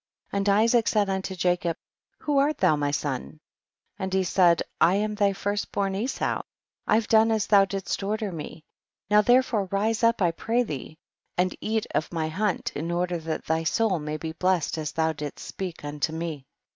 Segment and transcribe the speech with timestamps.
[0.31, 0.37] 7.
[0.39, 1.77] And Isaac said unto Jacob,
[2.17, 3.39] who art thon, my son?
[3.99, 6.41] And he said I am thy first born Esau,
[6.85, 8.63] 1 have done as thou didst order me,
[9.11, 10.95] now therefore rise up I pray liiee,
[11.37, 15.13] and eat of my hunt, in order that thy soul may bless me as thou
[15.13, 16.47] didst speak unto me.